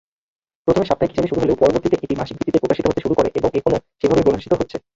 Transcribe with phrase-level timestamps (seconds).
[0.67, 3.79] প্রথমে সাপ্তাহিক হিসেবে শুরু হলেও পরবর্তীতে এটি মাসিক ভিত্তিতে প্রকাশিত হতে শুরু করে এবং এখনও
[4.01, 4.77] সেভাবেই প্রকাশিত হচ্ছে।